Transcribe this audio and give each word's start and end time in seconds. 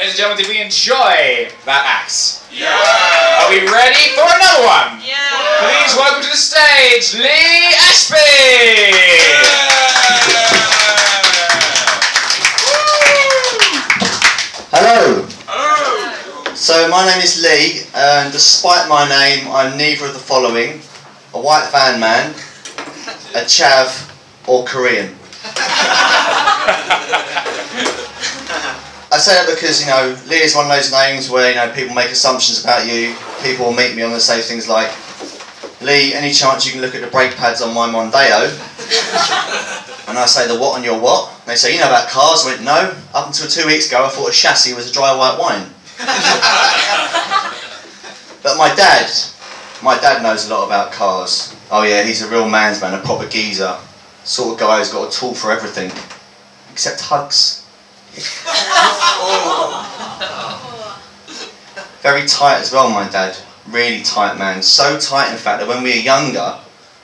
Ladies 0.00 0.14
and 0.14 0.32
gentlemen, 0.32 0.44
did 0.44 0.48
we 0.48 0.62
enjoy 0.62 1.52
that 1.68 1.84
act? 1.84 2.48
Yeah! 2.48 2.72
Are 2.72 3.52
we 3.52 3.60
ready 3.68 4.16
for 4.16 4.24
another 4.24 4.64
one? 4.64 4.96
Yeah. 5.04 5.20
Please 5.60 5.92
welcome 5.92 6.24
to 6.24 6.30
the 6.30 6.40
stage, 6.40 7.20
Lee 7.20 7.76
Ashby! 7.84 8.16
Hello. 14.72 15.28
Oh! 15.48 16.52
So 16.54 16.88
my 16.88 17.04
name 17.04 17.20
is 17.20 17.42
Lee, 17.42 17.84
and 17.94 18.32
despite 18.32 18.88
my 18.88 19.06
name, 19.06 19.48
I'm 19.52 19.76
neither 19.76 20.06
of 20.06 20.14
the 20.14 20.18
following: 20.18 20.80
a 21.34 21.38
white 21.38 21.68
van 21.72 22.00
man, 22.00 22.30
a 23.36 23.44
chav, 23.44 24.08
or 24.48 24.64
Korean. 24.64 25.14
I 29.20 29.22
say 29.22 29.36
that 29.36 29.52
because 29.52 29.84
you 29.84 29.86
know 29.92 30.16
Lee 30.32 30.40
is 30.40 30.56
one 30.56 30.64
of 30.64 30.72
those 30.72 30.90
names 30.90 31.28
where 31.28 31.50
you 31.50 31.56
know 31.56 31.70
people 31.74 31.94
make 31.94 32.08
assumptions 32.08 32.64
about 32.64 32.88
you. 32.88 33.14
People 33.42 33.66
will 33.66 33.74
meet 33.74 33.94
me 33.94 34.00
and 34.00 34.14
they 34.14 34.18
say 34.18 34.40
things 34.40 34.66
like, 34.66 34.88
"Lee, 35.82 36.14
any 36.14 36.32
chance 36.32 36.64
you 36.64 36.72
can 36.72 36.80
look 36.80 36.94
at 36.94 37.02
the 37.02 37.06
brake 37.06 37.36
pads 37.36 37.60
on 37.60 37.74
my 37.74 37.86
Mondeo?" 37.86 38.48
And 40.08 40.16
I 40.16 40.24
say, 40.24 40.48
"The 40.48 40.58
what 40.58 40.78
on 40.78 40.82
your 40.82 40.98
what?" 40.98 41.28
And 41.40 41.48
they 41.48 41.56
say, 41.56 41.74
"You 41.74 41.80
know 41.80 41.88
about 41.88 42.08
cars?" 42.08 42.46
I 42.46 42.48
went, 42.48 42.64
"No. 42.64 42.96
Up 43.12 43.26
until 43.26 43.46
two 43.46 43.66
weeks 43.66 43.88
ago, 43.88 44.06
I 44.06 44.08
thought 44.08 44.30
a 44.30 44.32
chassis 44.32 44.72
was 44.72 44.88
a 44.88 44.92
dry 44.92 45.14
white 45.14 45.36
wine." 45.38 45.68
But 48.42 48.56
my 48.56 48.74
dad, 48.74 49.10
my 49.82 49.98
dad 49.98 50.22
knows 50.22 50.48
a 50.48 50.54
lot 50.54 50.64
about 50.64 50.92
cars. 50.92 51.54
Oh 51.70 51.82
yeah, 51.82 52.04
he's 52.04 52.22
a 52.22 52.30
real 52.30 52.48
man's 52.48 52.80
man, 52.80 52.94
a 52.94 53.02
proper 53.04 53.28
geezer. 53.28 53.76
Sort 54.24 54.54
of 54.54 54.58
guy 54.58 54.78
who's 54.78 54.90
got 54.90 55.14
a 55.14 55.18
tool 55.20 55.34
for 55.34 55.52
everything. 55.52 55.92
Except 56.72 57.02
hugs. 57.02 57.59
Very 62.02 62.26
tight 62.26 62.60
as 62.60 62.72
well, 62.72 62.90
my 62.90 63.08
dad. 63.08 63.36
Really 63.68 64.02
tight 64.02 64.38
man. 64.38 64.62
So 64.62 64.98
tight 64.98 65.30
in 65.30 65.38
fact 65.38 65.60
that 65.60 65.68
when 65.68 65.82
we 65.82 65.90
were 65.90 65.96
younger, 65.96 66.58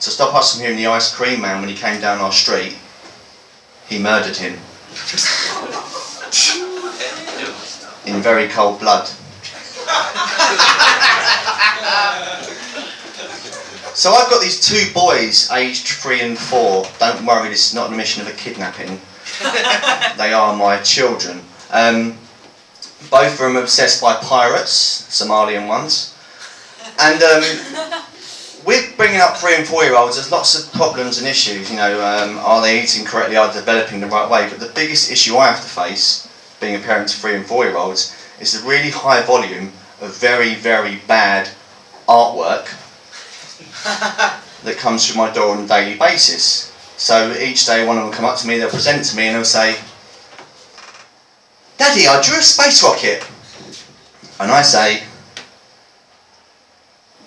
to 0.00 0.10
stop 0.10 0.34
us 0.34 0.54
from 0.54 0.62
hearing 0.62 0.76
the 0.76 0.86
ice 0.86 1.14
cream 1.14 1.40
man 1.40 1.60
when 1.60 1.68
he 1.68 1.74
came 1.74 2.00
down 2.00 2.20
our 2.20 2.32
street, 2.32 2.76
he 3.88 3.98
murdered 3.98 4.36
him. 4.36 4.54
In 8.06 8.22
very 8.22 8.48
cold 8.48 8.80
blood. 8.80 9.06
So 13.94 14.12
I've 14.12 14.30
got 14.30 14.40
these 14.40 14.60
two 14.60 14.92
boys, 14.94 15.50
aged 15.50 15.88
three 15.88 16.20
and 16.20 16.38
four. 16.38 16.86
Don't 17.00 17.26
worry, 17.26 17.48
this 17.48 17.68
is 17.68 17.74
not 17.74 17.88
an 17.88 17.94
admission 17.94 18.22
of 18.22 18.28
a 18.28 18.36
kidnapping. 18.36 19.00
they 20.16 20.32
are 20.32 20.56
my 20.56 20.80
children. 20.82 21.40
Um, 21.70 22.18
both 23.10 23.32
of 23.34 23.38
them 23.38 23.56
obsessed 23.56 24.00
by 24.02 24.14
pirates, 24.16 25.06
Somalian 25.08 25.68
ones. 25.68 26.14
And 26.98 27.22
um, 27.22 28.02
with 28.66 28.96
bringing 28.96 29.20
up 29.20 29.36
three 29.36 29.54
and 29.54 29.66
four 29.66 29.84
year 29.84 29.96
olds, 29.96 30.16
there's 30.16 30.32
lots 30.32 30.58
of 30.58 30.72
problems 30.72 31.18
and 31.18 31.26
issues. 31.26 31.70
You 31.70 31.76
know, 31.76 32.04
um, 32.04 32.38
are 32.38 32.60
they 32.60 32.82
eating 32.82 33.04
correctly? 33.04 33.36
Are 33.36 33.48
they 33.48 33.60
developing 33.60 34.00
the 34.00 34.06
right 34.06 34.28
way? 34.28 34.48
But 34.48 34.60
the 34.60 34.72
biggest 34.74 35.10
issue 35.10 35.36
I 35.36 35.46
have 35.46 35.62
to 35.62 35.68
face, 35.68 36.28
being 36.60 36.74
a 36.74 36.80
parent 36.80 37.08
to 37.10 37.16
three 37.16 37.34
and 37.34 37.46
four 37.46 37.64
year 37.64 37.76
olds, 37.76 38.14
is 38.40 38.60
the 38.60 38.68
really 38.68 38.90
high 38.90 39.22
volume 39.22 39.72
of 40.00 40.16
very, 40.16 40.54
very 40.54 40.96
bad 41.06 41.48
artwork 42.08 42.66
that 44.64 44.76
comes 44.76 45.06
through 45.06 45.16
my 45.16 45.32
door 45.32 45.56
on 45.56 45.64
a 45.64 45.68
daily 45.68 45.96
basis. 45.96 46.67
So 46.98 47.32
each 47.38 47.64
day 47.64 47.86
one 47.86 47.96
of 47.96 48.02
them 48.02 48.10
will 48.10 48.16
come 48.16 48.24
up 48.24 48.38
to 48.38 48.46
me, 48.46 48.58
they'll 48.58 48.68
present 48.68 49.04
to 49.04 49.16
me 49.16 49.28
and 49.28 49.36
they'll 49.36 49.44
say, 49.44 49.78
Daddy, 51.78 52.08
I 52.08 52.20
drew 52.20 52.38
a 52.38 52.42
space 52.42 52.82
rocket. 52.82 53.24
And 54.40 54.50
I 54.50 54.62
say, 54.62 55.04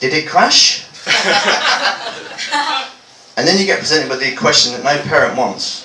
Did 0.00 0.14
it 0.14 0.26
crash? 0.26 0.86
and 3.36 3.46
then 3.46 3.58
you 3.58 3.66
get 3.66 3.78
presented 3.78 4.08
with 4.08 4.20
the 4.20 4.34
question 4.36 4.72
that 4.72 4.84
no 4.84 5.02
parent 5.02 5.36
wants. 5.36 5.84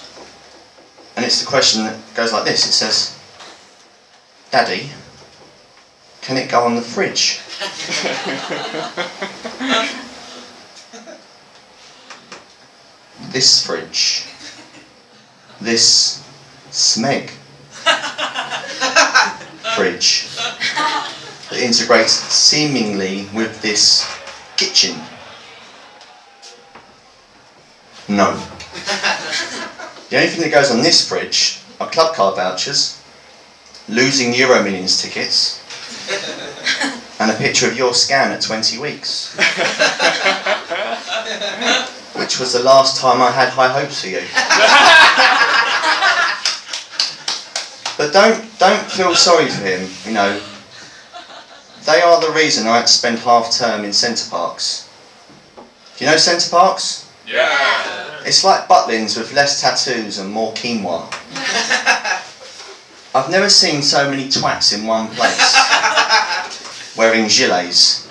And 1.17 1.25
it's 1.25 1.41
the 1.41 1.47
question 1.47 1.83
that 1.83 1.97
goes 2.15 2.31
like 2.31 2.45
this 2.45 2.65
it 2.65 2.71
says, 2.71 3.19
Daddy, 4.49 4.91
can 6.21 6.37
it 6.37 6.49
go 6.49 6.63
on 6.63 6.75
the 6.75 6.81
fridge? 6.81 7.41
this 13.33 13.65
fridge, 13.65 14.25
this 15.59 16.23
smeg 16.69 17.29
fridge 19.75 20.27
that 21.49 21.59
integrates 21.59 22.13
seemingly 22.13 23.27
with 23.33 23.59
this 23.63 24.07
kitchen. 24.55 24.95
No. 28.07 28.33
The 30.09 30.17
only 30.17 30.27
thing 30.27 30.41
that 30.41 30.51
goes 30.51 30.69
on 30.69 30.81
this 30.83 31.07
fridge 31.07 31.59
are 31.81 31.89
club 31.89 32.15
card 32.15 32.35
vouchers, 32.35 33.01
losing 33.89 34.35
Euro 34.35 34.61
Millions 34.63 35.01
tickets, 35.01 35.59
and 37.19 37.31
a 37.31 37.35
picture 37.35 37.67
of 37.67 37.75
your 37.75 37.95
scan 37.95 38.31
at 38.31 38.41
20 38.41 38.77
weeks. 38.77 39.35
Which 42.23 42.39
was 42.39 42.53
the 42.53 42.63
last 42.63 43.01
time 43.01 43.21
I 43.21 43.31
had 43.31 43.49
high 43.49 43.67
hopes 43.67 43.99
for 43.99 44.07
you. 44.07 44.19
but 47.97 48.13
don't 48.13 48.59
don't 48.59 48.89
feel 48.89 49.13
sorry 49.13 49.49
for 49.49 49.61
him, 49.61 49.89
you 50.05 50.13
know. 50.13 50.39
They 51.85 52.01
are 52.01 52.21
the 52.21 52.31
reason 52.31 52.65
I 52.65 52.77
had 52.77 52.87
to 52.87 52.93
spend 52.93 53.19
half 53.19 53.51
term 53.51 53.83
in 53.83 53.91
Center 53.91 54.29
Parcs. 54.29 54.87
Do 55.97 56.05
you 56.05 56.09
know 56.09 56.15
Center 56.15 56.49
Parcs? 56.49 57.11
Yeah! 57.27 58.21
It's 58.25 58.45
like 58.45 58.69
Butlins 58.69 59.17
with 59.17 59.33
less 59.33 59.59
tattoos 59.59 60.17
and 60.17 60.31
more 60.31 60.53
quinoa. 60.53 61.11
I've 63.13 63.31
never 63.31 63.49
seen 63.49 63.81
so 63.81 64.09
many 64.09 64.29
twats 64.29 64.73
in 64.73 64.87
one 64.87 65.09
place 65.09 65.57
wearing 66.95 67.25
gilets. 67.25 68.02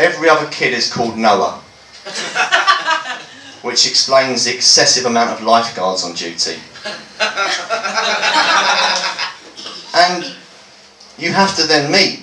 Every 0.00 0.30
other 0.30 0.50
kid 0.50 0.72
is 0.72 0.90
called 0.90 1.18
Noah, 1.18 1.60
which 3.62 3.86
explains 3.86 4.46
the 4.46 4.54
excessive 4.54 5.04
amount 5.04 5.30
of 5.30 5.42
lifeguards 5.42 6.04
on 6.04 6.14
duty. 6.14 6.56
And 9.92 10.34
you 11.18 11.32
have 11.32 11.54
to 11.56 11.66
then 11.66 11.92
meet 11.92 12.22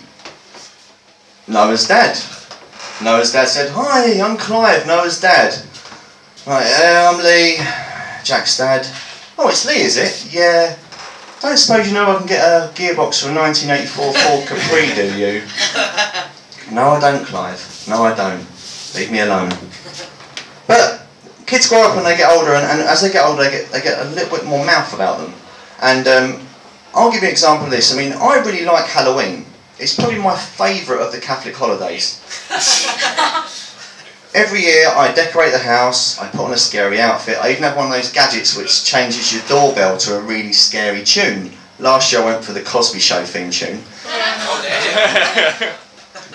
Noah's 1.48 1.88
dad. 1.88 2.18
Noah's 3.04 3.32
dad 3.32 3.48
said, 3.48 3.70
Hi, 3.76 4.20
I'm 4.22 4.38
Clive, 4.38 4.88
Noah's 4.88 5.22
dad. 5.22 5.54
Right, 6.48 6.66
yeah, 6.66 7.12
I'm 7.14 7.24
Lee, 7.24 7.58
Jack's 8.24 8.58
dad. 8.58 8.88
Oh, 9.38 9.50
it's 9.50 9.68
Lee, 9.68 9.82
is 9.82 9.98
it? 9.98 10.34
Yeah. 10.34 10.76
Don't 11.42 11.58
suppose 11.58 11.88
you 11.88 11.94
know 11.94 12.10
I 12.10 12.18
can 12.18 12.26
get 12.26 12.42
a 12.42 12.72
gearbox 12.74 13.22
for 13.22 13.30
a 13.30 13.36
1984 13.36 14.14
Ford 14.14 14.48
Capri, 14.48 14.96
do 14.96 15.16
you? 15.20 15.44
No, 16.72 16.90
I 16.90 17.00
don't, 17.00 17.26
Clive. 17.26 17.86
No, 17.88 18.04
I 18.04 18.14
don't. 18.16 18.46
Leave 18.96 19.12
me 19.12 19.20
alone. 19.20 19.52
But 20.68 21.06
kids 21.46 21.68
grow 21.70 21.84
up 21.90 21.98
and 21.98 22.06
they 22.06 22.18
get 22.18 22.32
older, 22.32 22.54
and, 22.54 22.66
and 22.66 22.82
as 22.82 23.02
they 23.02 23.12
get 23.12 23.26
older, 23.26 23.44
they 23.44 23.52
get, 23.52 23.72
they 23.72 23.82
get 23.82 24.06
a 24.06 24.10
little 24.10 24.38
bit 24.38 24.46
more 24.46 24.66
mouth 24.66 24.94
about 24.94 25.20
them. 25.20 25.34
And 25.82 26.08
um, 26.08 26.48
I'll 26.94 27.12
give 27.12 27.22
you 27.22 27.28
an 27.28 27.32
example 27.32 27.66
of 27.66 27.72
this. 27.72 27.94
I 27.94 27.98
mean, 27.98 28.14
I 28.14 28.40
really 28.46 28.66
like 28.66 28.86
Halloween. 28.86 29.46
It's 29.80 29.96
probably 29.96 30.20
my 30.20 30.36
favourite 30.36 31.02
of 31.02 31.12
the 31.12 31.20
Catholic 31.20 31.56
holidays. 31.56 32.22
Every 34.36 34.62
year 34.62 34.90
I 34.90 35.14
decorate 35.14 35.52
the 35.54 35.60
house, 35.60 36.20
I 36.20 36.28
put 36.30 36.42
on 36.42 36.54
a 36.54 36.58
scary 36.58 37.00
outfit, 37.00 37.38
I 37.42 37.52
even 37.52 37.64
have 37.64 37.78
one 37.78 37.88
of 37.88 37.92
those 37.94 38.12
gadgets 38.12 38.58
which 38.58 38.84
changes 38.84 39.34
your 39.34 39.44
doorbell 39.48 39.98
to 40.00 40.18
a 40.18 40.22
really 40.22 40.54
scary 40.54 41.04
tune. 41.04 41.52
Last 41.80 42.12
year 42.12 42.22
I 42.22 42.26
went 42.26 42.44
for 42.44 42.54
the 42.54 42.62
Cosby 42.62 43.00
Show 43.00 43.24
theme 43.24 43.52
tune. 43.52 43.82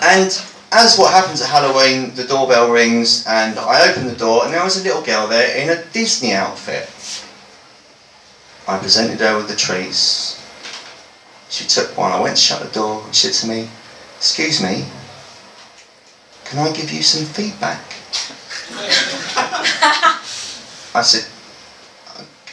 And 0.05 0.29
as 0.73 0.97
what 0.97 1.13
happens 1.13 1.41
at 1.41 1.47
Halloween, 1.47 2.13
the 2.13 2.25
doorbell 2.25 2.69
rings 2.69 3.25
and 3.25 3.57
I 3.57 3.89
open 3.89 4.05
the 4.05 4.15
door 4.15 4.43
and 4.43 4.53
there 4.53 4.63
was 4.63 4.77
a 4.77 4.83
little 4.83 5.01
girl 5.01 5.27
there 5.27 5.55
in 5.55 5.69
a 5.69 5.81
Disney 5.93 6.33
outfit. 6.33 6.89
I 8.67 8.77
presented 8.79 9.21
her 9.21 9.37
with 9.37 9.47
the 9.47 9.55
treats. 9.55 10.41
She 11.49 11.65
took 11.65 11.97
one, 11.97 12.11
I 12.11 12.19
went 12.19 12.37
shut 12.37 12.61
the 12.61 12.73
door, 12.73 13.05
she 13.13 13.27
said 13.27 13.47
to 13.47 13.47
me, 13.47 13.69
Excuse 14.17 14.61
me, 14.61 14.85
can 16.43 16.59
I 16.59 16.71
give 16.75 16.91
you 16.91 17.01
some 17.01 17.25
feedback? 17.25 17.81
I 20.95 21.01
said, 21.01 21.25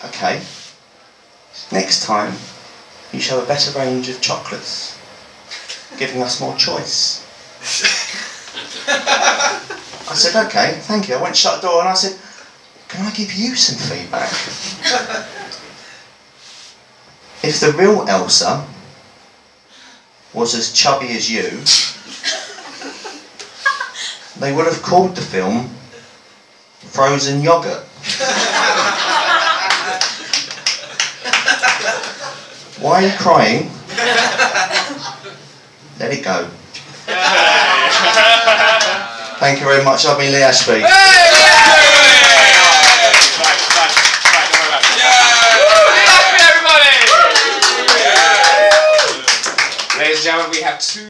okay. 0.04 0.40
Next 1.72 2.04
time, 2.04 2.34
you 3.12 3.20
show 3.20 3.42
a 3.42 3.46
better 3.46 3.76
range 3.78 4.08
of 4.08 4.20
chocolates, 4.20 4.98
giving 5.98 6.22
us 6.22 6.40
more 6.40 6.56
choice. 6.56 7.26
I 10.10 10.14
said, 10.14 10.46
okay, 10.46 10.78
thank 10.80 11.08
you. 11.08 11.16
I 11.16 11.22
went 11.22 11.36
shut 11.36 11.60
the 11.60 11.68
door 11.68 11.80
and 11.80 11.88
I 11.88 11.94
said, 11.94 12.18
can 12.88 13.06
I 13.06 13.10
give 13.10 13.32
you 13.32 13.54
some 13.54 13.76
feedback? 13.78 14.30
if 17.42 17.60
the 17.60 17.72
real 17.72 18.08
Elsa 18.08 18.66
was 20.32 20.54
as 20.54 20.72
chubby 20.72 21.08
as 21.10 21.30
you, 21.30 21.62
they 24.40 24.52
would 24.54 24.66
have 24.66 24.82
called 24.82 25.14
the 25.14 25.22
film 25.22 25.68
Frozen 26.78 27.42
Yogurt. 27.42 27.84
Why 32.80 33.04
are 33.04 33.06
you 33.06 33.12
crying? 33.18 33.70
Let 35.98 36.12
it 36.12 36.24
go. 36.24 36.48
Thank 39.40 39.58
you 39.60 39.66
very 39.66 39.82
much. 39.84 40.06
I've 40.06 40.18
been 40.18 40.32
Lee 40.32 40.42
Ashby. 40.42 40.82
Ladies 49.98 50.16
and 50.16 50.24
gentlemen, 50.24 50.50
we 50.50 50.62
have 50.62 50.78
two. 50.80 50.98